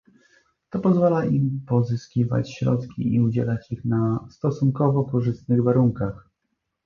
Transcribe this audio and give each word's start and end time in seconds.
To 0.69 0.79
pozwala 0.79 1.25
im 1.25 1.61
pozyskiwać 1.67 2.55
środki 2.57 3.13
i 3.13 3.21
udzielać 3.21 3.71
ich 3.71 3.85
na 3.85 4.27
stosunkowo 4.31 5.03
korzystnych 5.03 5.63
warunkach 5.63 6.29